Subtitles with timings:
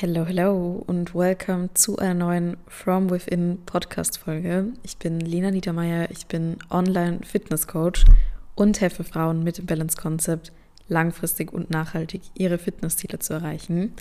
[0.00, 4.72] Hello, hello und welcome zu einer neuen From Within Podcast Folge.
[4.82, 8.06] Ich bin Lena Niedermeyer, ich bin Online Fitness Coach
[8.54, 10.52] und helfe Frauen mit dem Balance Concept
[10.88, 13.92] langfristig und nachhaltig ihre Fitnessziele zu erreichen.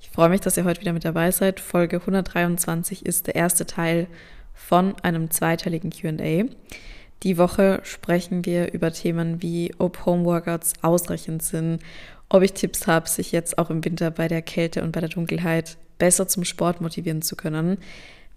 [0.00, 1.60] Ich freue mich, dass ihr heute wieder mit dabei seid.
[1.60, 4.08] Folge 123 ist der erste Teil
[4.54, 6.46] von einem zweiteiligen QA.
[7.22, 11.80] Die Woche sprechen wir über Themen wie, ob Homeworkouts ausreichend sind
[12.28, 15.08] ob ich Tipps habe, sich jetzt auch im Winter bei der Kälte und bei der
[15.08, 17.78] Dunkelheit besser zum Sport motivieren zu können,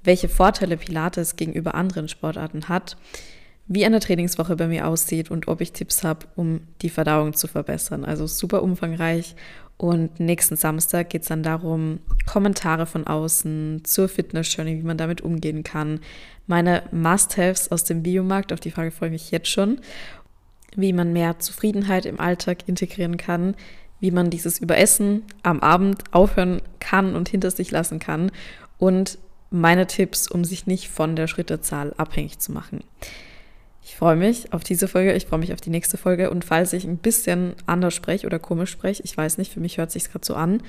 [0.04, 2.98] welche Vorteile Pilates gegenüber anderen Sportarten hat,
[3.68, 7.48] wie eine Trainingswoche bei mir aussieht und ob ich Tipps habe, um die Verdauung zu
[7.48, 8.04] verbessern.
[8.04, 9.36] Also super umfangreich.
[9.78, 12.00] Und nächsten Samstag geht es dann darum,
[12.32, 16.02] Kommentare von außen zur Fitness-Journey, wie man damit umgehen kann.
[16.46, 19.80] Meine Must-Haves aus dem Biomarkt, auf die Frage freue ich mich jetzt schon.
[20.76, 23.56] Wie man mehr Zufriedenheit im Alltag integrieren kann,
[24.02, 28.32] wie man dieses Überessen am Abend aufhören kann und hinter sich lassen kann
[28.78, 29.18] und
[29.52, 32.84] meine Tipps, um sich nicht von der Schrittezahl abhängig zu machen.
[33.84, 36.74] Ich freue mich auf diese Folge, ich freue mich auf die nächste Folge und falls
[36.74, 40.10] ich ein bisschen anders spreche oder komisch spreche, ich weiß nicht, für mich hört sich
[40.10, 40.64] gerade so an.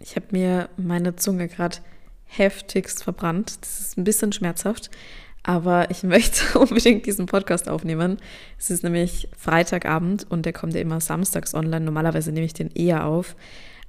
[0.00, 1.78] Ich habe mir meine Zunge gerade
[2.26, 3.58] heftigst verbrannt.
[3.62, 4.90] Das ist ein bisschen schmerzhaft,
[5.48, 8.18] aber ich möchte unbedingt diesen Podcast aufnehmen.
[8.58, 11.86] Es ist nämlich Freitagabend und der kommt ja immer samstags online.
[11.86, 13.34] Normalerweise nehme ich den eher auf.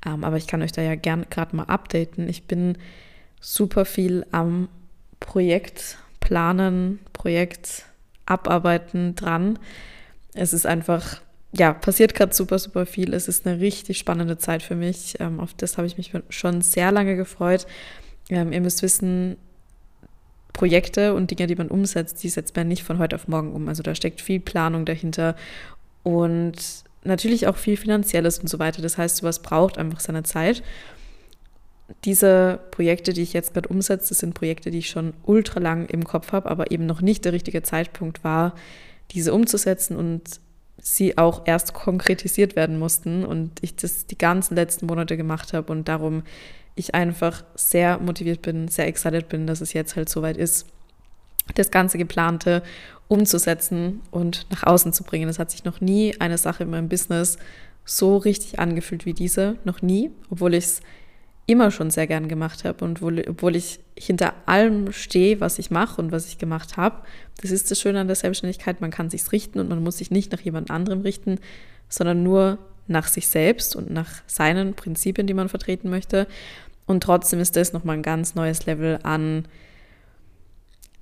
[0.06, 2.30] Ähm, aber ich kann euch da ja gern gerade mal updaten.
[2.30, 2.78] Ich bin
[3.42, 4.70] super viel am
[5.20, 7.84] Projekt planen, Projekt
[8.26, 9.60] abarbeiten dran.
[10.34, 11.20] Es ist einfach,
[11.52, 13.14] ja, passiert gerade super, super viel.
[13.14, 15.18] Es ist eine richtig spannende Zeit für mich.
[15.20, 17.68] Ähm, auf das habe ich mich schon sehr lange gefreut.
[18.30, 19.36] Ähm, ihr müsst wissen,
[20.54, 23.68] Projekte und Dinge, die man umsetzt, die setzt man nicht von heute auf morgen um.
[23.68, 25.36] Also da steckt viel Planung dahinter
[26.04, 26.56] und
[27.04, 28.82] natürlich auch viel Finanzielles und so weiter.
[28.82, 30.64] Das heißt, sowas braucht einfach seine Zeit.
[32.06, 36.04] Diese Projekte, die ich jetzt gerade umsetze, sind Projekte, die ich schon ultra lang im
[36.04, 38.54] Kopf habe, aber eben noch nicht der richtige Zeitpunkt war,
[39.12, 40.40] diese umzusetzen und
[40.82, 45.72] sie auch erst konkretisiert werden mussten und ich das die ganzen letzten Monate gemacht habe
[45.72, 46.24] und darum
[46.76, 50.68] ich einfach sehr motiviert bin, sehr excited bin, dass es jetzt halt soweit ist,
[51.56, 52.64] das ganze geplante
[53.08, 55.30] umzusetzen und nach außen zu bringen.
[55.30, 57.38] Es hat sich noch nie eine Sache in meinem Business
[57.84, 60.82] so richtig angefühlt wie diese, noch nie, obwohl ich es
[61.48, 65.72] immer schon sehr gern gemacht habe und obwohl, obwohl ich hinter allem stehe, was ich
[65.72, 67.02] mache und was ich gemacht habe.
[67.42, 70.10] Das ist das Schöne an der Selbstständigkeit, man kann sich richten und man muss sich
[70.10, 71.40] nicht nach jemand anderem richten,
[71.90, 76.28] sondern nur nach sich selbst und nach seinen Prinzipien, die man vertreten möchte.
[76.86, 79.48] Und trotzdem ist das nochmal ein ganz neues Level an,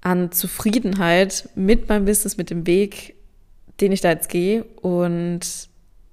[0.02, 3.16] an Zufriedenheit mit meinem Business, mit dem Weg,
[3.80, 5.70] den ich da jetzt gehe und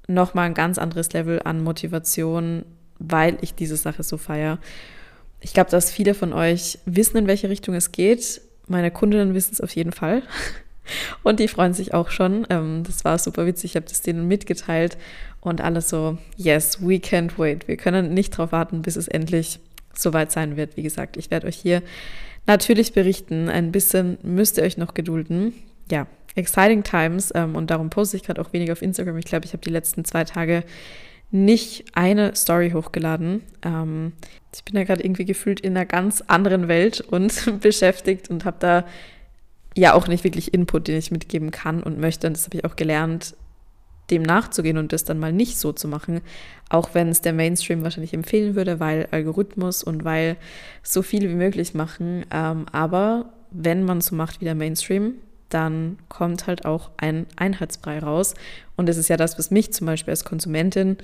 [0.07, 2.65] nochmal ein ganz anderes Level an Motivation,
[2.99, 4.59] weil ich diese Sache so feiere.
[5.45, 8.41] Ich glaube, dass viele von euch wissen, in welche Richtung es geht.
[8.67, 10.23] Meine Kundinnen wissen es auf jeden Fall.
[11.23, 12.47] Und die freuen sich auch schon.
[12.49, 13.73] Ähm, das war super witzig.
[13.73, 14.97] Ich habe das denen mitgeteilt
[15.41, 17.69] und alle so, yes, we can't wait.
[17.69, 19.61] Wir können nicht darauf warten, bis es endlich
[19.95, 20.79] soweit sein wird.
[20.79, 21.83] Wie gesagt, ich werde euch hier
[22.47, 23.51] natürlich berichten.
[23.51, 25.53] Ein bisschen müsst ihr euch noch gedulden.
[25.91, 27.33] Ja, exciting times.
[27.35, 29.19] Ähm, und darum poste ich gerade auch weniger auf Instagram.
[29.19, 30.65] Ich glaube, ich habe die letzten zwei Tage
[31.35, 33.43] nicht eine Story hochgeladen.
[33.63, 34.13] Ähm,
[34.55, 38.57] ich bin ja gerade irgendwie gefühlt in einer ganz anderen Welt und beschäftigt und habe
[38.61, 38.87] da
[39.77, 42.29] ja auch nicht wirklich Input, den ich mitgeben kann und möchte.
[42.29, 43.35] Und das habe ich auch gelernt,
[44.11, 46.21] dem nachzugehen und das dann mal nicht so zu machen,
[46.69, 50.37] auch wenn es der Mainstream wahrscheinlich empfehlen würde, weil Algorithmus und weil
[50.85, 52.27] so viel wie möglich machen.
[52.31, 55.15] Ähm, aber wenn man so macht wie der Mainstream,
[55.55, 58.35] dann kommt halt auch ein Einheitsbrei raus.
[58.77, 60.99] Und das ist ja das, was mich zum Beispiel als Konsumentin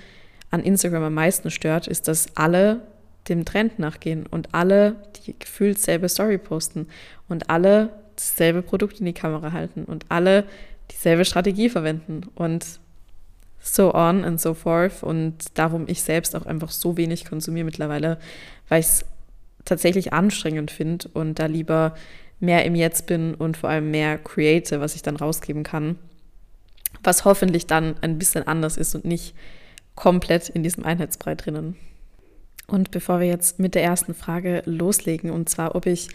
[0.50, 2.81] an Instagram am meisten stört, ist, dass alle
[3.28, 6.89] dem Trend nachgehen und alle die gefühlt selbe Story posten
[7.28, 10.45] und alle dasselbe Produkt in die Kamera halten und alle
[10.91, 12.22] dieselbe Strategie verwenden.
[12.34, 12.80] Und
[13.60, 15.03] so on and so forth.
[15.03, 18.19] Und darum ich selbst auch einfach so wenig konsumiere mittlerweile,
[18.69, 19.04] weil ich es
[19.65, 21.95] tatsächlich anstrengend finde und da lieber
[22.41, 25.98] mehr im Jetzt bin und vor allem mehr create, was ich dann rausgeben kann.
[27.03, 29.34] Was hoffentlich dann ein bisschen anders ist und nicht
[29.95, 31.77] komplett in diesem Einheitsbrei drinnen.
[32.66, 36.09] Und bevor wir jetzt mit der ersten Frage loslegen, und zwar ob ich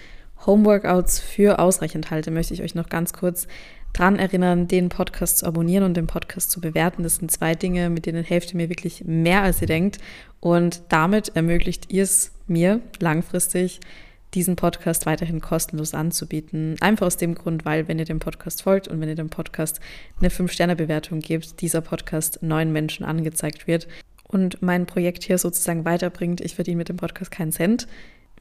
[0.46, 3.48] Homeworkouts für ausreichend halte, möchte ich euch noch ganz kurz
[3.94, 7.04] dran erinnern, den Podcast zu abonnieren und den Podcast zu bewerten.
[7.04, 10.00] Das sind zwei Dinge, mit denen helft ihr mir wirklich mehr, als ihr denkt.
[10.40, 13.80] Und damit ermöglicht ihr es mir langfristig,
[14.36, 16.76] diesen Podcast weiterhin kostenlos anzubieten.
[16.82, 19.80] Einfach aus dem Grund, weil wenn ihr dem Podcast folgt und wenn ihr dem Podcast
[20.20, 23.88] eine 5-Sterne-Bewertung gebt, dieser Podcast neuen Menschen angezeigt wird
[24.28, 26.42] und mein Projekt hier sozusagen weiterbringt.
[26.42, 27.88] Ich verdiene mit dem Podcast keinen Cent.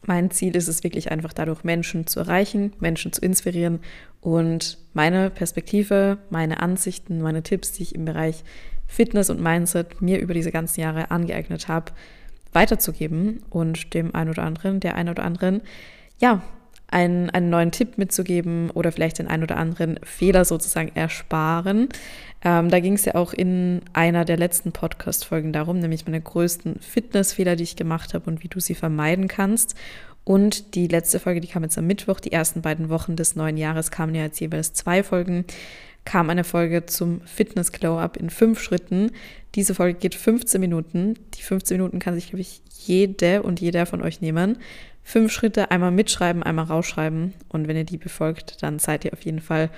[0.07, 3.81] Mein Ziel ist es wirklich einfach dadurch, Menschen zu erreichen, Menschen zu inspirieren
[4.21, 8.45] und meine Perspektive, meine Ansichten, meine Tipps, die ich im Bereich
[8.87, 11.93] Fitness und Mindset mir über diese ganzen Jahre angeeignet habe,
[12.55, 15.61] weiterzugeben und dem einen oder anderen, der einen oder anderen,
[16.21, 16.43] ja,
[16.89, 21.89] einen, einen neuen Tipp mitzugeben oder vielleicht den einen oder anderen Fehler sozusagen ersparen.
[22.45, 26.79] Ähm, da ging es ja auch in einer der letzten Podcast-Folgen darum, nämlich meine größten
[26.81, 29.75] Fitnessfehler, die ich gemacht habe und wie du sie vermeiden kannst.
[30.25, 32.21] Und die letzte Folge, die kam jetzt am Mittwoch.
[32.21, 35.45] Die ersten beiden Wochen des neuen Jahres kamen ja jetzt jeweils zwei Folgen.
[36.05, 39.11] Kam eine Folge zum Fitness Glow Up in fünf Schritten.
[39.55, 41.15] Diese Folge geht 15 Minuten.
[41.35, 44.59] Die 15 Minuten kann sich, glaube ich, jede und jeder von euch nehmen
[45.05, 47.35] fünf Schritte einmal mitschreiben, einmal rausschreiben.
[47.49, 49.71] Und wenn ihr die befolgt, dann seid ihr auf jeden Fall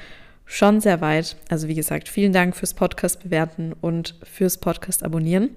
[0.47, 1.37] schon sehr weit.
[1.51, 5.51] Also wie gesagt, vielen Dank fürs Podcast bewerten und fürs Podcast abonnieren.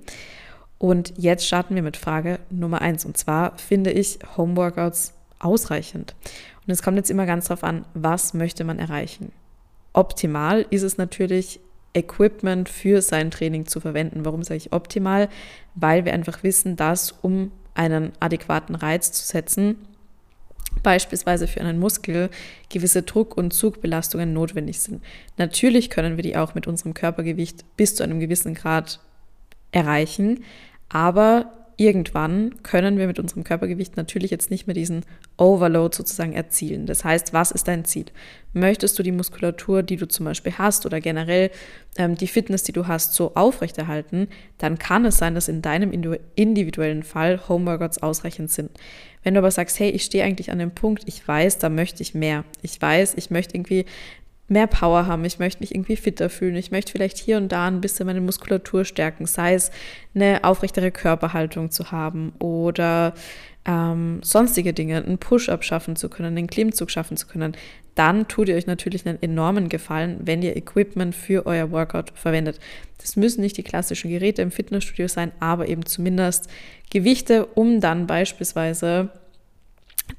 [0.80, 3.06] Und jetzt starten wir mit Frage Nummer eins.
[3.06, 6.16] Und zwar finde ich Homeworkouts ausreichend.
[6.66, 9.31] Und es kommt jetzt immer ganz darauf an, was möchte man erreichen.
[9.94, 11.59] Optimal ist es natürlich,
[11.94, 14.25] Equipment für sein Training zu verwenden.
[14.25, 15.30] Warum sage ich optimal?
[15.75, 19.75] Weil wir einfach wissen, dass um einen adäquaten Reiz zu setzen,
[20.83, 22.30] beispielsweise für einen Muskel
[22.69, 25.03] gewisse Druck- und Zugbelastungen notwendig sind.
[25.38, 29.00] Natürlich können wir die auch mit unserem Körpergewicht bis zu einem gewissen Grad
[29.71, 30.44] erreichen,
[30.89, 35.06] aber irgendwann können wir mit unserem Körpergewicht natürlich jetzt nicht mehr diesen
[35.38, 36.86] Overload sozusagen erzielen.
[36.86, 38.06] Das heißt, was ist dein Ziel?
[38.52, 41.52] Möchtest du die Muskulatur, die du zum Beispiel hast oder generell
[41.98, 44.28] ähm, die Fitness, die du hast, so aufrechterhalten,
[44.58, 45.92] dann kann es sein, dass in deinem
[46.36, 48.72] individuellen Fall Homeworkouts ausreichend sind.
[49.24, 52.04] Wenn du aber sagst, hey, ich stehe eigentlich an dem Punkt, ich weiß, da möchte
[52.04, 52.46] ich mehr.
[52.62, 53.86] Ich weiß, ich möchte irgendwie
[54.50, 57.68] mehr Power haben, ich möchte mich irgendwie fitter fühlen, ich möchte vielleicht hier und da
[57.68, 59.72] ein bisschen meine Muskulatur stärken, sei es
[60.16, 63.13] eine aufrechtere Körperhaltung zu haben oder
[63.66, 67.56] ähm, sonstige Dinge, einen Push-up schaffen zu können, einen Klimmzug schaffen zu können,
[67.96, 72.60] dann tut ihr euch natürlich einen enormen Gefallen, wenn ihr Equipment für euer Workout verwendet.
[72.98, 76.50] Das müssen nicht die klassischen Geräte im Fitnessstudio sein, aber eben zumindest
[76.90, 79.10] Gewichte, um dann beispielsweise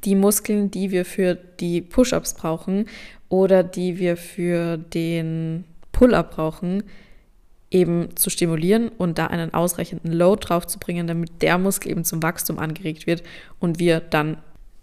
[0.04, 2.86] die Muskeln, die wir für die Push-ups brauchen
[3.30, 6.82] oder die wir für den Pull-up brauchen,
[7.70, 12.04] eben zu stimulieren und da einen ausreichenden Load drauf zu bringen, damit der Muskel eben
[12.04, 13.22] zum Wachstum angeregt wird
[13.60, 14.36] und wir dann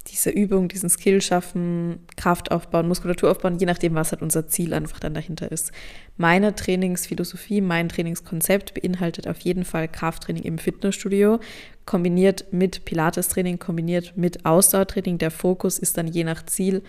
[0.07, 4.73] diese Übung, diesen Skill schaffen, Kraft aufbauen, Muskulatur aufbauen, je nachdem, was halt unser Ziel
[4.73, 5.73] einfach dann dahinter ist.
[6.15, 11.41] Meine Trainingsphilosophie, mein Trainingskonzept beinhaltet auf jeden Fall Krafttraining im Fitnessstudio,
[11.85, 15.17] kombiniert mit Pilates-Training, kombiniert mit Ausdauertraining.
[15.17, 16.83] Der Fokus ist dann je nach Ziel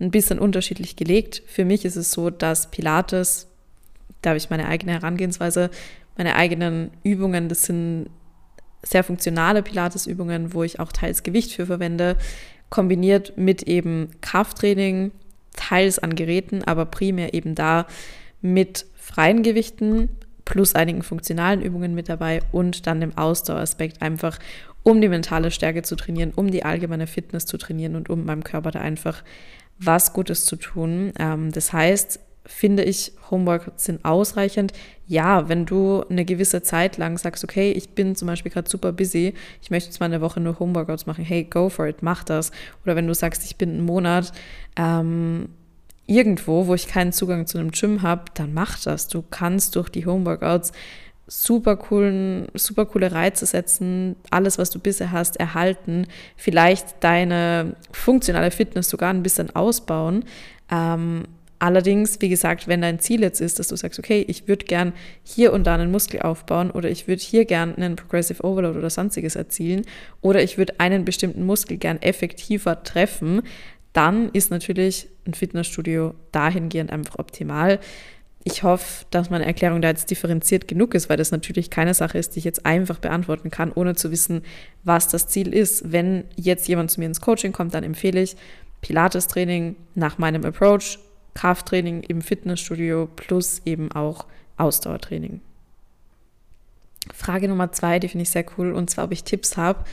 [0.00, 1.42] ein bisschen unterschiedlich gelegt.
[1.46, 3.48] Für mich ist es so, dass Pilates,
[4.20, 5.70] da habe ich meine eigene Herangehensweise,
[6.16, 8.10] meine eigenen Übungen, das sind
[8.82, 12.16] sehr funktionale Pilates-Übungen, wo ich auch teils Gewicht für verwende,
[12.68, 15.12] kombiniert mit eben Krafttraining,
[15.54, 17.86] teils an Geräten, aber primär eben da
[18.40, 20.08] mit freien Gewichten
[20.44, 24.38] plus einigen funktionalen Übungen mit dabei und dann dem Ausdaueraspekt einfach,
[24.82, 28.42] um die mentale Stärke zu trainieren, um die allgemeine Fitness zu trainieren und um meinem
[28.42, 29.22] Körper da einfach
[29.78, 31.12] was Gutes zu tun.
[31.18, 34.72] Ähm, das heißt, finde ich, Homeworkouts sind ausreichend.
[35.06, 38.92] Ja, wenn du eine gewisse Zeit lang sagst, okay, ich bin zum Beispiel gerade super
[38.92, 42.24] busy, ich möchte jetzt mal eine Woche nur Homeworkouts machen, hey, go for it, mach
[42.24, 42.50] das.
[42.84, 44.32] Oder wenn du sagst, ich bin einen Monat
[44.76, 45.50] ähm,
[46.06, 49.08] irgendwo, wo ich keinen Zugang zu einem Gym habe, dann mach das.
[49.08, 50.72] Du kannst durch die Homeworkouts
[51.26, 58.50] super coolen, super coole Reize setzen, alles, was du bisher hast, erhalten, vielleicht deine funktionale
[58.50, 60.24] Fitness sogar ein bisschen ausbauen.
[60.70, 61.24] Ähm,
[61.58, 64.92] allerdings, wie gesagt, wenn dein Ziel jetzt ist, dass du sagst, okay, ich würde gern
[65.22, 68.90] hier und da einen Muskel aufbauen oder ich würde hier gern einen Progressive Overload oder
[68.90, 69.82] sonstiges erzielen
[70.20, 73.42] oder ich würde einen bestimmten Muskel gern effektiver treffen,
[73.92, 77.78] dann ist natürlich ein Fitnessstudio dahingehend einfach optimal
[78.44, 82.18] ich hoffe, dass meine Erklärung da jetzt differenziert genug ist, weil das natürlich keine Sache
[82.18, 84.42] ist, die ich jetzt einfach beantworten kann, ohne zu wissen,
[84.82, 85.92] was das Ziel ist.
[85.92, 88.36] Wenn jetzt jemand zu mir ins Coaching kommt, dann empfehle ich
[88.80, 90.98] Pilates-Training nach meinem Approach,
[91.34, 95.40] Krafttraining im Fitnessstudio plus eben auch Ausdauertraining.
[97.14, 99.84] Frage Nummer zwei, die finde ich sehr cool, und zwar, ob ich Tipps habe,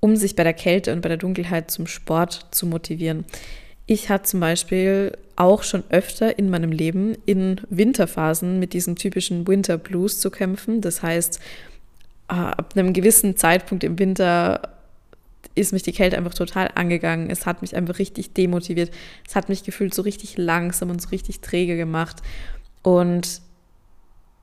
[0.00, 3.24] um sich bei der Kälte und bei der Dunkelheit zum Sport zu motivieren.
[3.86, 9.46] Ich hatte zum Beispiel auch schon öfter in meinem Leben in Winterphasen mit diesen typischen
[9.46, 10.80] Winter Blues zu kämpfen.
[10.80, 11.40] Das heißt,
[12.28, 14.74] äh, ab einem gewissen Zeitpunkt im Winter
[15.54, 17.30] ist mich die Kälte einfach total angegangen.
[17.30, 18.90] Es hat mich einfach richtig demotiviert.
[19.28, 22.22] Es hat mich gefühlt so richtig langsam und so richtig träge gemacht.
[22.82, 23.42] Und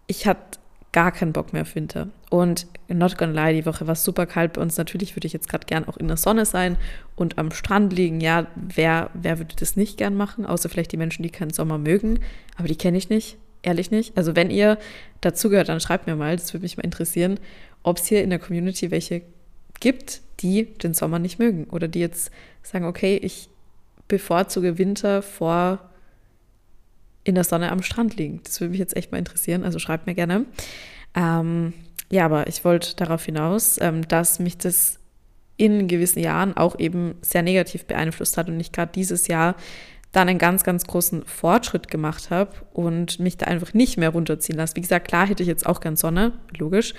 [0.08, 0.60] ich hatte
[0.92, 2.10] gar keinen Bock mehr Winter.
[2.30, 4.78] Und not gonna lie, die Woche war super kalt bei uns.
[4.78, 6.78] Natürlich würde ich jetzt gerade gern auch in der Sonne sein
[7.16, 8.20] und am Strand liegen.
[8.20, 10.46] Ja, wer, wer würde das nicht gern machen?
[10.46, 12.20] Außer vielleicht die Menschen, die keinen Sommer mögen.
[12.58, 14.18] Aber die kenne ich nicht, ehrlich nicht.
[14.18, 14.78] Also wenn ihr
[15.22, 17.40] dazugehört, dann schreibt mir mal, das würde mich mal interessieren,
[17.84, 19.22] ob es hier in der Community welche
[19.80, 22.32] gibt, die den Sommer nicht mögen oder die jetzt
[22.64, 23.50] sagen, okay, ich
[24.08, 25.91] bevorzuge Winter vor
[27.24, 28.42] in der Sonne am Strand liegen.
[28.44, 30.46] Das würde mich jetzt echt mal interessieren, also schreibt mir gerne.
[31.16, 31.74] Ähm,
[32.10, 35.00] ja, aber ich wollte darauf hinaus, ähm, dass mich das
[35.58, 39.56] in gewissen Jahren auch eben sehr negativ beeinflusst hat und ich gerade dieses Jahr
[40.12, 44.58] dann einen ganz, ganz großen Fortschritt gemacht habe und mich da einfach nicht mehr runterziehen
[44.58, 44.76] lasse.
[44.76, 46.94] Wie gesagt, klar hätte ich jetzt auch gern Sonne, logisch,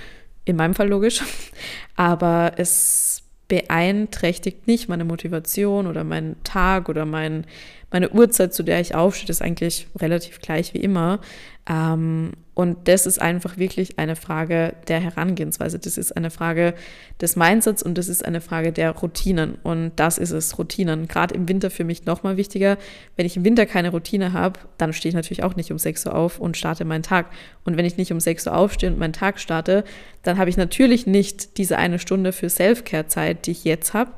[0.45, 1.23] in meinem Fall logisch,
[1.97, 7.45] aber es beeinträchtigt nicht meine Motivation oder meinen Tag oder mein,
[7.93, 11.21] meine Uhrzeit, zu der ich aufstehe, ist eigentlich relativ gleich wie immer.
[11.69, 15.79] Ähm, und das ist einfach wirklich eine Frage der Herangehensweise.
[15.79, 16.75] Das ist eine Frage
[17.21, 19.55] des Mindsets und das ist eine Frage der Routinen.
[19.63, 21.09] Und das ist es, Routinen.
[21.09, 22.77] Gerade im Winter für mich nochmal wichtiger.
[23.17, 26.07] Wenn ich im Winter keine Routine habe, dann stehe ich natürlich auch nicht um 6
[26.07, 27.31] Uhr auf und starte meinen Tag.
[27.65, 29.85] Und wenn ich nicht um 6 Uhr aufstehe und meinen Tag starte,
[30.23, 34.11] dann habe ich natürlich nicht diese eine Stunde für Self-Care-Zeit, die ich jetzt habe.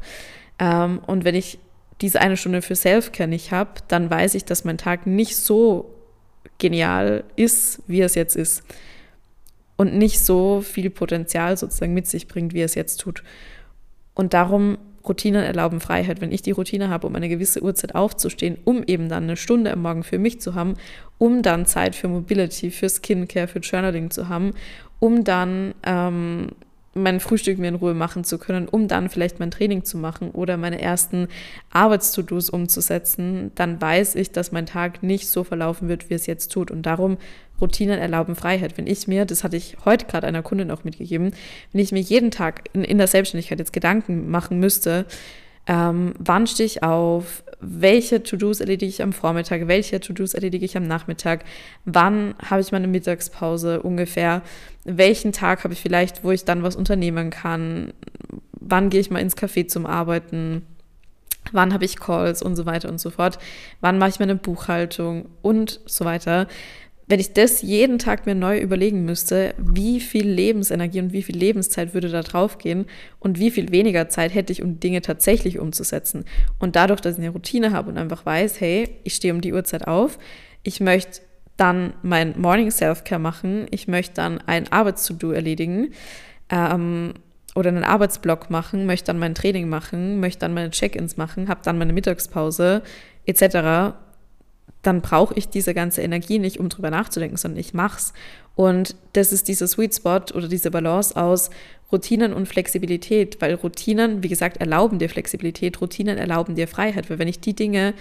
[0.58, 1.58] Ähm, und wenn ich
[2.00, 5.94] diese eine Stunde für Self-Care nicht habe, dann weiß ich, dass mein Tag nicht so
[6.58, 8.62] genial ist, wie es jetzt ist.
[9.76, 13.22] Und nicht so viel Potenzial sozusagen mit sich bringt, wie es jetzt tut.
[14.14, 16.20] Und darum, Routinen erlauben Freiheit.
[16.20, 19.72] Wenn ich die Routine habe, um eine gewisse Uhrzeit aufzustehen, um eben dann eine Stunde
[19.72, 20.74] am Morgen für mich zu haben,
[21.18, 24.54] um dann Zeit für Mobility, für Skincare, für Journaling zu haben,
[25.00, 26.48] um dann ähm,
[26.94, 30.30] mein Frühstück mir in Ruhe machen zu können, um dann vielleicht mein Training zu machen
[30.30, 31.28] oder meine ersten
[31.70, 36.52] Arbeits-To-Dos umzusetzen, dann weiß ich, dass mein Tag nicht so verlaufen wird, wie es jetzt
[36.52, 36.70] tut.
[36.70, 37.18] Und darum
[37.60, 38.76] Routinen erlauben Freiheit.
[38.76, 41.32] Wenn ich mir, das hatte ich heute gerade einer Kundin auch mitgegeben,
[41.72, 45.06] wenn ich mir jeden Tag in, in der Selbstständigkeit jetzt Gedanken machen müsste,
[45.66, 50.76] ähm, wann stehe ich auf, welche To-Dos erledige ich am Vormittag, welche To-Dos erledige ich
[50.76, 51.44] am Nachmittag,
[51.84, 54.42] wann habe ich meine Mittagspause ungefähr,
[54.84, 57.92] welchen Tag habe ich vielleicht, wo ich dann was unternehmen kann,
[58.52, 60.62] wann gehe ich mal ins Café zum Arbeiten,
[61.52, 63.38] wann habe ich Calls und so weiter und so fort,
[63.80, 66.46] wann mache ich meine Buchhaltung und so weiter
[67.06, 71.36] wenn ich das jeden Tag mir neu überlegen müsste, wie viel Lebensenergie und wie viel
[71.36, 72.86] Lebenszeit würde da drauf gehen
[73.18, 76.24] und wie viel weniger Zeit hätte ich, um Dinge tatsächlich umzusetzen.
[76.58, 79.52] Und dadurch, dass ich eine Routine habe und einfach weiß, hey, ich stehe um die
[79.52, 80.18] Uhrzeit auf,
[80.62, 81.20] ich möchte
[81.56, 85.92] dann mein Morning Self-Care machen, ich möchte dann ein Arbeits-To-Do erledigen
[86.48, 87.14] ähm,
[87.54, 91.60] oder einen Arbeitsblock machen, möchte dann mein Training machen, möchte dann meine Check-ins machen, habe
[91.62, 92.82] dann meine Mittagspause
[93.26, 93.94] etc
[94.86, 98.12] dann brauche ich diese ganze Energie nicht, um drüber nachzudenken, sondern ich mach's.
[98.54, 101.50] Und das ist dieser Sweet Spot oder diese Balance aus
[101.90, 107.18] Routinen und Flexibilität, weil Routinen, wie gesagt, erlauben dir Flexibilität, Routinen erlauben dir Freiheit, weil
[107.18, 107.94] wenn ich die Dinge,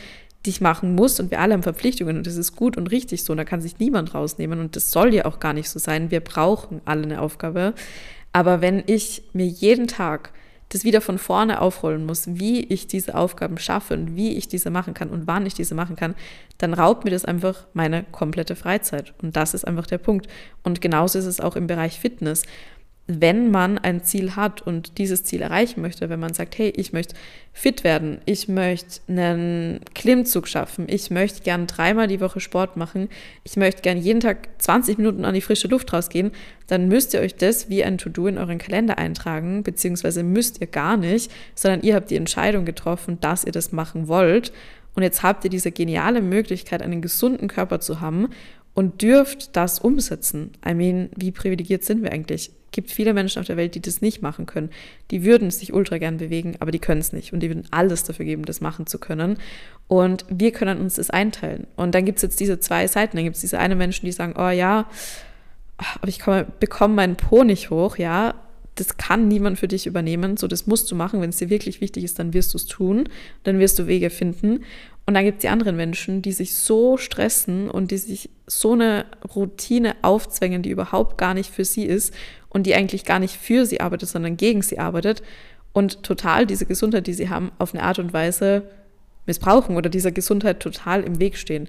[0.46, 3.24] die ich machen muss und wir alle haben Verpflichtungen und das ist gut und richtig
[3.24, 5.80] so, und da kann sich niemand rausnehmen und das soll ja auch gar nicht so
[5.80, 6.12] sein.
[6.12, 7.74] Wir brauchen alle eine Aufgabe.
[8.34, 10.34] Aber wenn ich mir jeden Tag
[10.74, 14.70] das wieder von vorne aufrollen muss, wie ich diese Aufgaben schaffe und wie ich diese
[14.70, 16.16] machen kann und wann ich diese machen kann,
[16.58, 19.14] dann raubt mir das einfach meine komplette Freizeit.
[19.22, 20.28] Und das ist einfach der Punkt.
[20.64, 22.44] Und genauso ist es auch im Bereich Fitness
[23.06, 26.94] wenn man ein Ziel hat und dieses Ziel erreichen möchte, wenn man sagt, hey, ich
[26.94, 27.16] möchte
[27.52, 33.10] fit werden, ich möchte einen Klimmzug schaffen, ich möchte gern dreimal die Woche Sport machen,
[33.44, 36.32] ich möchte gern jeden Tag 20 Minuten an die frische Luft rausgehen,
[36.68, 40.68] dann müsst ihr euch das wie ein To-Do in euren Kalender eintragen, beziehungsweise müsst ihr
[40.68, 44.54] gar nicht, sondern ihr habt die Entscheidung getroffen, dass ihr das machen wollt.
[44.96, 48.30] Und jetzt habt ihr diese geniale Möglichkeit, einen gesunden Körper zu haben
[48.74, 50.52] und dürft das umsetzen.
[50.66, 52.52] I mean, wie privilegiert sind wir eigentlich?
[52.74, 54.72] Gibt viele Menschen auf der Welt, die das nicht machen können.
[55.12, 57.32] Die würden sich ultra gern bewegen, aber die können es nicht.
[57.32, 59.38] Und die würden alles dafür geben, das machen zu können.
[59.88, 61.68] Und wir können uns das einteilen.
[61.76, 63.16] Und dann gibt es jetzt diese zwei Seiten.
[63.16, 64.88] Dann gibt es diese eine Menschen, die sagen, oh ja,
[65.78, 68.34] aber ich komme, bekomme meinen Po nicht hoch, ja.
[68.76, 70.36] Das kann niemand für dich übernehmen.
[70.36, 71.22] So, das musst du machen.
[71.22, 73.08] Wenn es dir wirklich wichtig ist, dann wirst du es tun.
[73.44, 74.64] Dann wirst du Wege finden.
[75.06, 78.72] Und dann gibt es die anderen Menschen, die sich so stressen und die sich so
[78.72, 79.06] eine
[79.36, 82.14] Routine aufzwängen, die überhaupt gar nicht für sie ist
[82.50, 85.22] und die eigentlich gar nicht für sie arbeitet, sondern gegen sie arbeitet
[85.74, 88.64] und total diese Gesundheit, die sie haben, auf eine Art und Weise
[89.26, 91.68] missbrauchen oder dieser Gesundheit total im Weg stehen.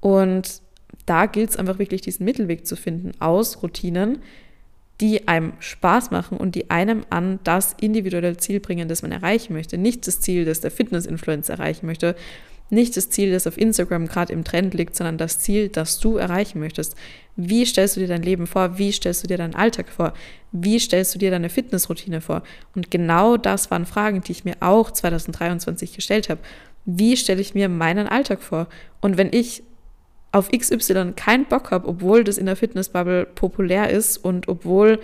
[0.00, 0.60] Und
[1.06, 4.18] da gilt es einfach wirklich, diesen Mittelweg zu finden aus Routinen,
[5.00, 9.52] die einem Spaß machen und die einem an das individuelle Ziel bringen, das man erreichen
[9.52, 9.76] möchte.
[9.76, 12.14] Nicht das Ziel, das der Fitness-Influencer erreichen möchte,
[12.68, 16.16] nicht das Ziel, das auf Instagram gerade im Trend liegt, sondern das Ziel, das du
[16.16, 16.96] erreichen möchtest.
[17.36, 18.78] Wie stellst du dir dein Leben vor?
[18.78, 20.14] Wie stellst du dir deinen Alltag vor?
[20.52, 22.42] Wie stellst du dir deine Fitnessroutine vor?
[22.74, 26.40] Und genau das waren Fragen, die ich mir auch 2023 gestellt habe.
[26.86, 28.68] Wie stelle ich mir meinen Alltag vor?
[29.00, 29.62] Und wenn ich
[30.32, 35.00] auf XY keinen Bock habe, obwohl das in der Fitnessbubble populär ist und obwohl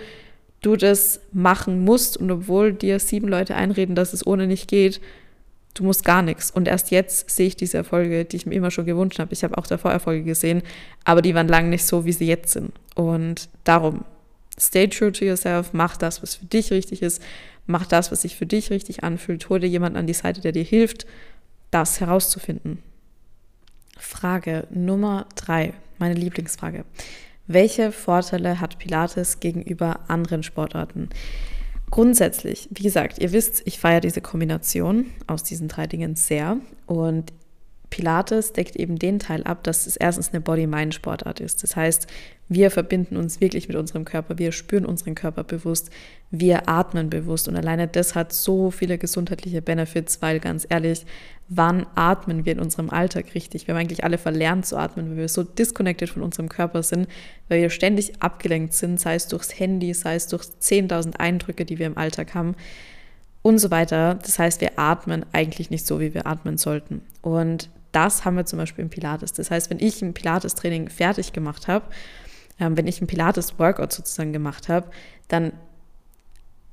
[0.61, 5.01] du das machen musst und obwohl dir sieben Leute einreden, dass es ohne nicht geht,
[5.73, 6.51] du musst gar nichts.
[6.51, 9.33] Und erst jetzt sehe ich diese Erfolge, die ich mir immer schon gewünscht habe.
[9.33, 10.61] Ich habe auch davor Erfolge gesehen,
[11.03, 12.71] aber die waren lange nicht so, wie sie jetzt sind.
[12.95, 14.05] Und darum,
[14.59, 17.21] stay true to yourself, mach das, was für dich richtig ist,
[17.65, 20.51] mach das, was sich für dich richtig anfühlt, hol dir jemanden an die Seite, der
[20.51, 21.05] dir hilft,
[21.71, 22.79] das herauszufinden.
[23.97, 26.85] Frage Nummer drei, meine Lieblingsfrage.
[27.47, 31.09] Welche Vorteile hat Pilates gegenüber anderen Sportarten?
[31.93, 36.57] Grundsätzlich, wie gesagt, ihr wisst, ich feiere diese Kombination aus diesen drei Dingen sehr.
[36.87, 37.31] Und
[37.93, 41.61] Pilates deckt eben den Teil ab, dass es erstens eine Body-Mind-Sportart ist.
[41.61, 42.07] Das heißt,
[42.49, 45.91] wir verbinden uns wirklich mit unserem Körper, wir spüren unseren Körper bewusst,
[46.31, 51.05] wir atmen bewusst und alleine das hat so viele gesundheitliche Benefits, weil ganz ehrlich,
[51.49, 53.67] wann atmen wir in unserem Alltag richtig?
[53.67, 57.07] Wir haben eigentlich alle verlernt zu atmen, weil wir so disconnected von unserem Körper sind,
[57.47, 61.77] weil wir ständig abgelenkt sind, sei es durchs Handy, sei es durch 10.000 Eindrücke, die
[61.77, 62.55] wir im Alltag haben
[63.43, 64.15] und so weiter.
[64.15, 67.03] Das heißt, wir atmen eigentlich nicht so, wie wir atmen sollten.
[67.21, 69.31] Und das haben wir zum Beispiel im Pilates.
[69.33, 71.85] Das heißt, wenn ich ein Pilates-Training fertig gemacht habe,
[72.59, 74.89] ähm, wenn ich ein Pilates-Workout sozusagen gemacht habe,
[75.27, 75.53] dann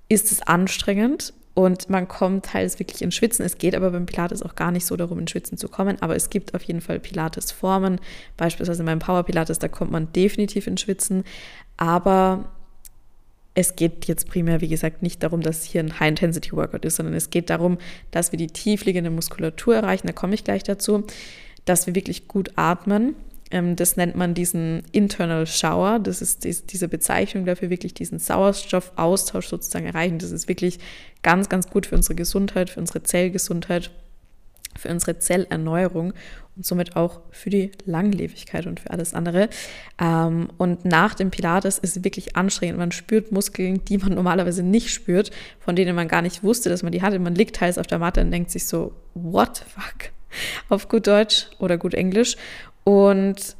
[0.09, 3.45] ist es anstrengend und man kommt teils wirklich ins Schwitzen.
[3.45, 6.17] Es geht aber beim Pilates auch gar nicht so darum, ins Schwitzen zu kommen, aber
[6.17, 8.01] es gibt auf jeden Fall Pilates-Formen.
[8.37, 11.25] Beispielsweise beim Power Pilates, da kommt man definitiv ins Schwitzen,
[11.77, 12.51] aber
[13.55, 17.31] es geht jetzt primär, wie gesagt, nicht darum, dass hier ein High-Intensity-Workout ist, sondern es
[17.31, 17.79] geht darum,
[18.11, 21.05] dass wir die tiefliegende Muskulatur erreichen, da komme ich gleich dazu,
[21.65, 23.15] dass wir wirklich gut atmen.
[23.51, 25.99] Ähm, das nennt man diesen Internal Shower.
[25.99, 30.19] Das ist diese Bezeichnung dafür, wirklich diesen Sauerstoffaustausch sozusagen erreichen.
[30.19, 30.79] Das ist wirklich
[31.23, 33.91] ganz, ganz gut für unsere Gesundheit, für unsere Zellgesundheit
[34.79, 36.13] für unsere Zellerneuerung
[36.57, 39.49] und somit auch für die Langlebigkeit und für alles andere.
[40.01, 42.79] Ähm, und nach dem Pilates ist es wirklich anstrengend.
[42.79, 46.83] Man spürt Muskeln, die man normalerweise nicht spürt, von denen man gar nicht wusste, dass
[46.83, 47.19] man die hatte.
[47.19, 50.13] Man liegt teils auf der Matte und denkt sich so, what the fuck?
[50.69, 52.37] Auf gut Deutsch oder gut Englisch.
[52.85, 53.57] Und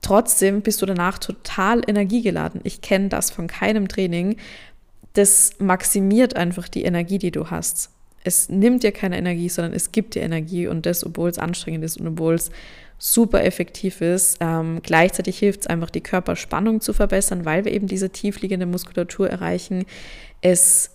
[0.00, 2.60] trotzdem bist du danach total energiegeladen.
[2.64, 4.36] Ich kenne das von keinem Training.
[5.12, 7.90] Das maximiert einfach die Energie, die du hast
[8.24, 11.84] es nimmt dir keine Energie, sondern es gibt dir Energie und das, obwohl es anstrengend
[11.84, 12.50] ist und obwohl es
[12.98, 14.38] super effektiv ist.
[14.40, 19.28] Ähm, gleichzeitig hilft es einfach, die Körperspannung zu verbessern, weil wir eben diese tiefliegende Muskulatur
[19.28, 19.84] erreichen.
[20.40, 20.90] Es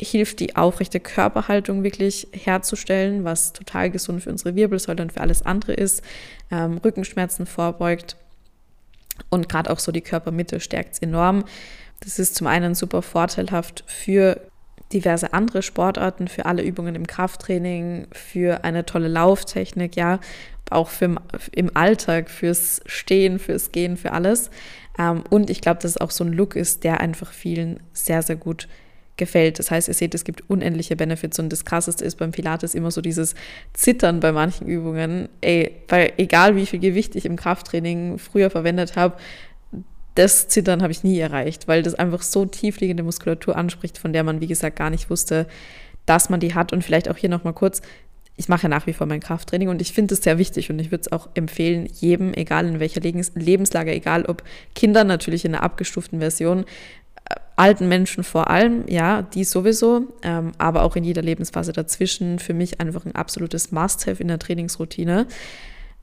[0.00, 5.42] hilft, die aufrechte Körperhaltung wirklich herzustellen, was total gesund für unsere Wirbelsäule und für alles
[5.42, 6.02] andere ist.
[6.50, 8.16] Ähm, Rückenschmerzen vorbeugt
[9.28, 11.44] und gerade auch so die Körpermitte stärkt es enorm.
[12.00, 14.40] Das ist zum einen super vorteilhaft für
[14.92, 20.20] diverse andere Sportarten, für alle Übungen im Krafttraining, für eine tolle Lauftechnik, ja,
[20.70, 21.16] auch für,
[21.52, 24.50] im Alltag, fürs Stehen, fürs Gehen, für alles.
[24.98, 28.22] Ähm, und ich glaube, dass es auch so ein Look ist, der einfach vielen sehr,
[28.22, 28.68] sehr gut
[29.16, 29.58] gefällt.
[29.58, 32.90] Das heißt, ihr seht, es gibt unendliche Benefits und das Krasseste ist beim Pilates immer
[32.90, 33.34] so dieses
[33.74, 35.28] Zittern bei manchen Übungen.
[35.40, 39.16] Ey, weil egal wie viel Gewicht ich im Krafttraining früher verwendet habe,
[40.14, 44.24] das Zittern habe ich nie erreicht, weil das einfach so tiefliegende Muskulatur anspricht, von der
[44.24, 45.46] man, wie gesagt, gar nicht wusste,
[46.06, 46.72] dass man die hat.
[46.72, 47.80] Und vielleicht auch hier nochmal kurz,
[48.36, 50.78] ich mache ja nach wie vor mein Krafttraining und ich finde es sehr wichtig und
[50.78, 54.42] ich würde es auch empfehlen, jedem, egal in welcher Lebenslage, egal ob
[54.74, 56.64] Kinder natürlich in einer abgestuften Version,
[57.28, 62.38] äh, alten Menschen vor allem, ja, die sowieso, ähm, aber auch in jeder Lebensphase dazwischen,
[62.38, 65.26] für mich einfach ein absolutes Must-Have in der Trainingsroutine.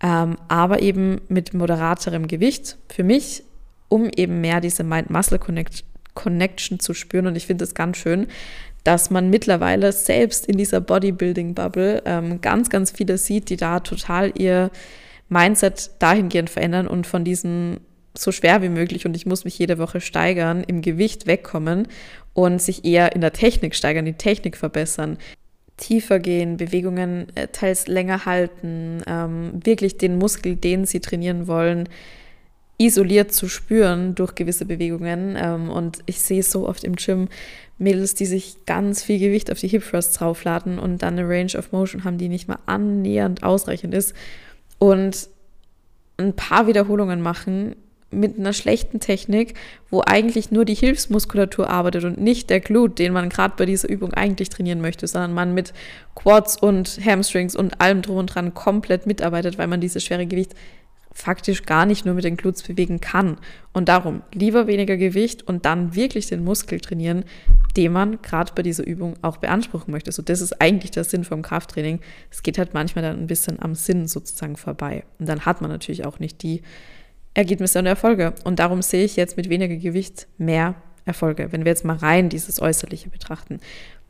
[0.01, 2.77] Ähm, aber eben mit moderaterem Gewicht.
[2.87, 3.43] Für mich
[3.89, 7.27] um eben mehr diese Mind-Muscle-Connection zu spüren.
[7.27, 8.27] Und ich finde es ganz schön,
[8.83, 14.31] dass man mittlerweile selbst in dieser Bodybuilding-Bubble ähm, ganz, ganz viele sieht, die da total
[14.35, 14.71] ihr
[15.27, 17.81] Mindset dahingehend verändern und von diesem
[18.17, 21.87] so schwer wie möglich und ich muss mich jede Woche steigern, im Gewicht wegkommen
[22.33, 25.17] und sich eher in der Technik steigern, die Technik verbessern,
[25.77, 31.87] tiefer gehen, Bewegungen äh, teils länger halten, ähm, wirklich den Muskel, den sie trainieren wollen,
[32.79, 35.37] isoliert zu spüren durch gewisse Bewegungen.
[35.39, 37.27] Ähm, und ich sehe so oft im Gym
[37.77, 41.57] Mädels, die sich ganz viel Gewicht auf die Hip Thrusts draufladen und dann eine Range
[41.57, 44.13] of Motion haben, die nicht mal annähernd ausreichend ist.
[44.79, 45.29] Und
[46.17, 47.75] ein paar Wiederholungen machen
[48.11, 49.53] mit einer schlechten Technik,
[49.89, 53.87] wo eigentlich nur die Hilfsmuskulatur arbeitet und nicht der Glut, den man gerade bei dieser
[53.87, 55.73] Übung eigentlich trainieren möchte, sondern man mit
[56.15, 60.55] Quads und Hamstrings und allem drum und dran komplett mitarbeitet, weil man dieses schwere Gewicht
[61.11, 63.37] faktisch gar nicht nur mit den Glutes bewegen kann.
[63.73, 67.25] Und darum lieber weniger Gewicht und dann wirklich den Muskel trainieren,
[67.75, 70.11] den man gerade bei dieser Übung auch beanspruchen möchte.
[70.11, 71.99] So, das ist eigentlich der Sinn vom Krafttraining.
[72.29, 75.03] Es geht halt manchmal dann ein bisschen am Sinn sozusagen vorbei.
[75.17, 76.61] Und dann hat man natürlich auch nicht die
[77.33, 78.33] Ergebnisse und Erfolge.
[78.43, 81.51] Und darum sehe ich jetzt mit weniger Gewicht mehr Erfolge.
[81.51, 83.59] Wenn wir jetzt mal rein dieses Äußerliche betrachten.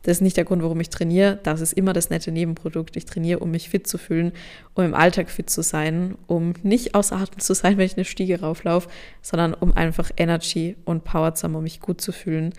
[0.02, 1.38] Das ist nicht der Grund, warum ich trainiere.
[1.42, 2.96] Das ist immer das nette Nebenprodukt.
[2.96, 4.32] Ich trainiere, um mich fit zu fühlen,
[4.74, 8.04] um im Alltag fit zu sein, um nicht außer Atem zu sein, wenn ich eine
[8.04, 8.88] Stiege rauflaufe,
[9.22, 12.54] sondern um einfach Energy und Power zu haben, um mich gut zu fühlen,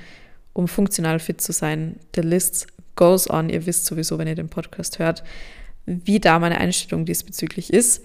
[0.53, 1.97] um funktional fit zu sein.
[2.15, 3.49] The list goes on.
[3.49, 5.23] Ihr wisst sowieso, wenn ihr den Podcast hört,
[5.85, 8.03] wie da meine Einstellung diesbezüglich ist.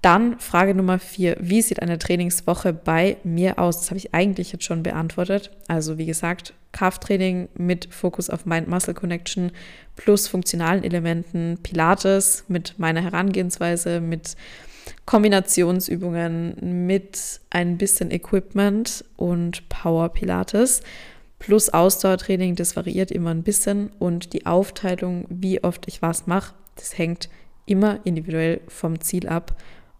[0.00, 1.36] Dann Frage Nummer vier.
[1.40, 3.80] Wie sieht eine Trainingswoche bei mir aus?
[3.80, 5.50] Das habe ich eigentlich jetzt schon beantwortet.
[5.66, 9.50] Also wie gesagt, Krafttraining mit Fokus auf Mind-Muscle-Connection
[9.96, 14.36] plus funktionalen Elementen, Pilates mit meiner Herangehensweise, mit
[15.04, 20.82] Kombinationsübungen, mit ein bisschen Equipment und Power Pilates
[21.38, 26.54] plus Ausdauertraining, das variiert immer ein bisschen und die Aufteilung, wie oft ich was mache,
[26.74, 27.28] das hängt
[27.66, 29.56] immer individuell vom Ziel ab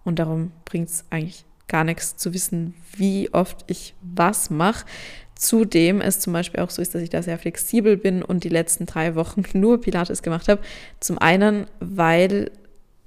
[0.09, 4.87] und darum bringt es eigentlich gar nichts zu wissen, wie oft ich was mache.
[5.35, 8.49] Zudem es zum Beispiel auch so ist, dass ich da sehr flexibel bin und die
[8.49, 10.63] letzten drei Wochen nur Pilates gemacht habe.
[10.99, 12.51] Zum einen, weil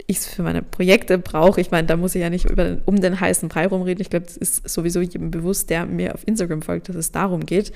[0.07, 1.59] ich es für meine Projekte brauche.
[1.59, 4.01] Ich meine, da muss ich ja nicht über, um den heißen Brei rumreden.
[4.01, 7.45] Ich glaube, das ist sowieso jedem bewusst, der mir auf Instagram folgt, dass es darum
[7.45, 7.71] geht.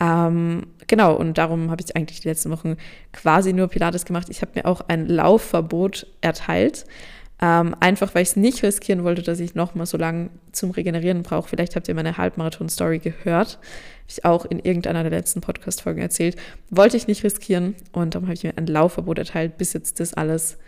[0.00, 2.76] Ähm, genau, und darum habe ich eigentlich die letzten Wochen
[3.12, 4.28] quasi nur Pilates gemacht.
[4.30, 6.84] Ich habe mir auch ein Laufverbot erteilt.
[7.42, 11.22] Ähm, einfach weil ich es nicht riskieren wollte, dass ich nochmal so lange zum Regenerieren
[11.22, 11.48] brauche.
[11.48, 13.58] Vielleicht habt ihr meine Halbmarathon-Story gehört.
[13.58, 16.36] Habe ich auch in irgendeiner der letzten Podcast-Folgen erzählt.
[16.70, 20.14] Wollte ich nicht riskieren und darum habe ich mir ein Laufverbot erteilt, bis jetzt das
[20.14, 20.58] alles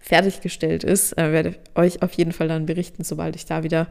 [0.00, 1.16] fertiggestellt ist.
[1.16, 3.88] Äh, werde euch auf jeden Fall dann berichten, sobald ich da wieder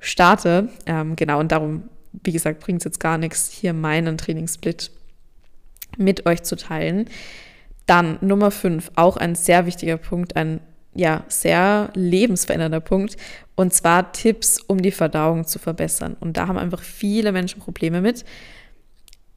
[0.00, 0.68] starte.
[0.86, 1.84] Ähm, genau, und darum,
[2.24, 4.90] wie gesagt, bringt es jetzt gar nichts, hier meinen Trainingssplit
[5.96, 7.08] mit euch zu teilen.
[7.86, 10.60] Dann Nummer 5, auch ein sehr wichtiger Punkt, ein
[10.94, 13.16] ja, sehr lebensverändernder Punkt.
[13.54, 16.16] Und zwar Tipps, um die Verdauung zu verbessern.
[16.20, 18.24] Und da haben einfach viele Menschen Probleme mit.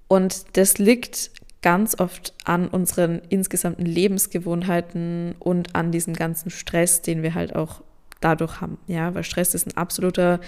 [0.07, 7.23] Und das liegt ganz oft an unseren insgesamten Lebensgewohnheiten und an diesem ganzen Stress, den
[7.23, 7.81] wir halt auch
[8.21, 8.77] dadurch haben.
[8.87, 10.39] Ja, weil Stress ist ein absoluter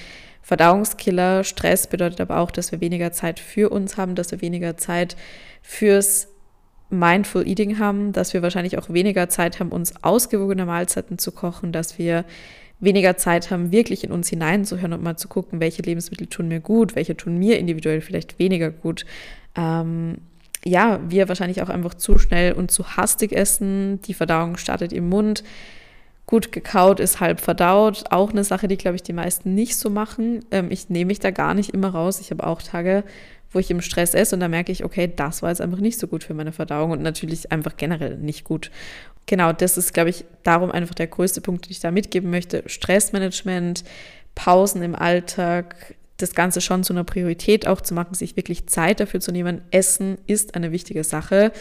[0.41, 1.43] Verdauungskiller.
[1.43, 5.17] Stress bedeutet aber auch, dass wir weniger Zeit für uns haben, dass wir weniger Zeit
[5.61, 6.27] fürs
[6.89, 11.71] Mindful Eating haben, dass wir wahrscheinlich auch weniger Zeit haben, uns ausgewogene Mahlzeiten zu kochen,
[11.71, 12.25] dass wir
[12.79, 16.59] weniger Zeit haben, wirklich in uns hineinzuhören und mal zu gucken, welche Lebensmittel tun mir
[16.59, 19.05] gut, welche tun mir individuell vielleicht weniger gut.
[19.55, 20.17] Ähm,
[20.63, 24.01] ja, wir wahrscheinlich auch einfach zu schnell und zu hastig essen.
[24.03, 25.43] Die Verdauung startet im Mund.
[26.25, 28.05] Gut gekaut ist halb verdaut.
[28.11, 30.43] Auch eine Sache, die, glaube ich, die meisten nicht so machen.
[30.51, 32.19] Ähm, ich nehme mich da gar nicht immer raus.
[32.19, 33.03] Ich habe auch Tage,
[33.51, 35.99] wo ich im Stress esse und da merke ich, okay, das war jetzt einfach nicht
[35.99, 38.71] so gut für meine Verdauung und natürlich einfach generell nicht gut.
[39.25, 42.63] Genau, das ist, glaube ich, darum einfach der größte Punkt, den ich da mitgeben möchte.
[42.65, 43.83] Stressmanagement,
[44.35, 48.99] Pausen im Alltag, das Ganze schon zu einer Priorität auch zu machen, sich wirklich Zeit
[48.99, 49.61] dafür zu nehmen.
[49.71, 51.51] Essen ist eine wichtige Sache.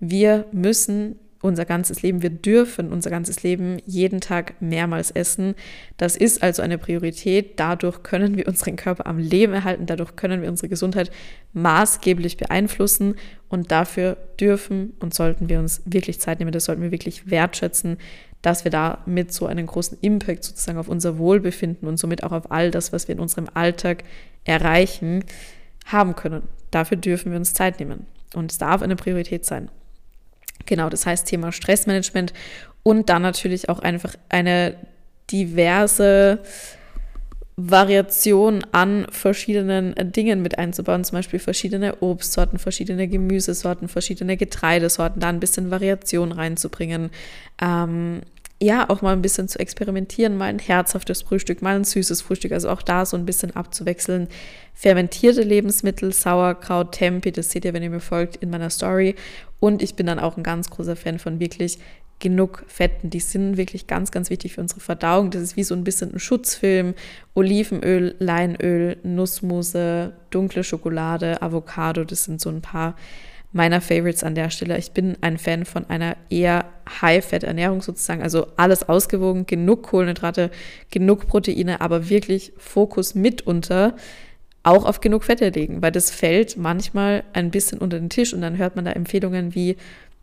[0.00, 2.22] Wir müssen unser ganzes Leben.
[2.22, 5.54] Wir dürfen unser ganzes Leben jeden Tag mehrmals essen.
[5.96, 7.58] Das ist also eine Priorität.
[7.60, 9.86] Dadurch können wir unseren Körper am Leben erhalten.
[9.86, 11.10] Dadurch können wir unsere Gesundheit
[11.52, 13.16] maßgeblich beeinflussen.
[13.48, 16.52] Und dafür dürfen und sollten wir uns wirklich Zeit nehmen.
[16.52, 17.98] Das sollten wir wirklich wertschätzen,
[18.42, 22.50] dass wir damit so einen großen Impact sozusagen auf unser Wohlbefinden und somit auch auf
[22.50, 24.04] all das, was wir in unserem Alltag
[24.44, 25.24] erreichen,
[25.86, 26.42] haben können.
[26.70, 28.06] Dafür dürfen wir uns Zeit nehmen.
[28.34, 29.70] Und es darf eine Priorität sein.
[30.64, 32.32] Genau, das heißt Thema Stressmanagement
[32.82, 34.76] und dann natürlich auch einfach eine
[35.30, 36.40] diverse
[37.56, 45.28] Variation an verschiedenen Dingen mit einzubauen, zum Beispiel verschiedene Obstsorten, verschiedene Gemüsesorten, verschiedene Getreidesorten, da
[45.28, 47.10] ein bisschen Variation reinzubringen.
[47.60, 48.20] Ähm,
[48.62, 52.52] ja, auch mal ein bisschen zu experimentieren, mal ein herzhaftes Frühstück, mal ein süßes Frühstück,
[52.52, 54.28] also auch da so ein bisschen abzuwechseln.
[54.72, 59.14] Fermentierte Lebensmittel, Sauerkraut, Tempe, das seht ihr, wenn ihr mir folgt, in meiner Story.
[59.60, 61.78] Und ich bin dann auch ein ganz großer Fan von wirklich
[62.18, 63.10] genug Fetten.
[63.10, 65.30] Die sind wirklich ganz, ganz wichtig für unsere Verdauung.
[65.30, 66.94] Das ist wie so ein bisschen ein Schutzfilm.
[67.34, 72.96] Olivenöl, Leinöl, Nussmuse, dunkle Schokolade, Avocado, das sind so ein paar
[73.56, 74.78] meiner Favorites an der Stelle.
[74.78, 76.66] Ich bin ein Fan von einer eher
[77.00, 80.50] High-Fat-Ernährung sozusagen, also alles ausgewogen, genug Kohlenhydrate,
[80.90, 83.96] genug Proteine, aber wirklich Fokus mitunter
[84.62, 88.40] auch auf genug Fette legen, weil das fällt manchmal ein bisschen unter den Tisch und
[88.40, 89.76] dann hört man da Empfehlungen wie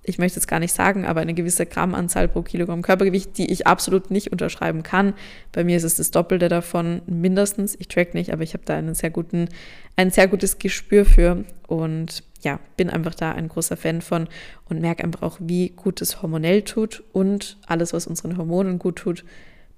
[0.05, 3.67] ich möchte es gar nicht sagen, aber eine gewisse Grammanzahl pro Kilogramm Körpergewicht, die ich
[3.67, 5.13] absolut nicht unterschreiben kann.
[5.53, 7.75] Bei mir ist es das Doppelte davon mindestens.
[7.79, 9.47] Ich track nicht, aber ich habe da einen sehr guten,
[9.95, 14.27] ein sehr gutes Gespür für und ja, bin einfach da ein großer Fan von
[14.69, 18.97] und merke einfach auch, wie gut es hormonell tut und alles, was unseren Hormonen gut
[18.97, 19.23] tut,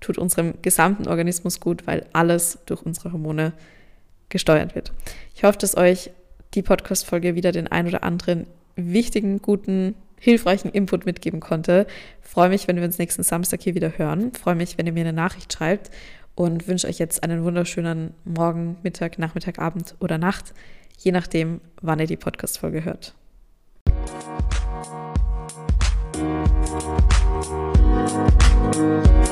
[0.01, 3.53] tut unserem gesamten Organismus gut, weil alles durch unsere Hormone
[4.29, 4.91] gesteuert wird.
[5.35, 6.11] Ich hoffe, dass euch
[6.53, 11.85] die Podcast-Folge wieder den ein oder anderen wichtigen, guten hilfreichen Input mitgeben konnte.
[12.21, 14.33] Freue mich, wenn wir uns nächsten Samstag hier wieder hören.
[14.33, 15.91] Freue mich, wenn ihr mir eine Nachricht schreibt
[16.33, 20.53] und wünsche euch jetzt einen wunderschönen Morgen, Mittag, Nachmittag, Abend oder Nacht,
[20.97, 23.13] je nachdem, wann ihr die Podcast-Folge hört.
[28.75, 29.24] Musik